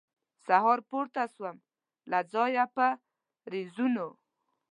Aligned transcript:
سهار 0.47 0.79
پورته 0.89 1.23
سوم 1.35 1.55
له 2.11 2.19
ځایه 2.33 2.65
په 2.75 2.85
رېزونو 3.51 4.07